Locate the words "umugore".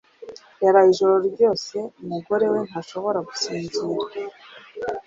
2.03-2.45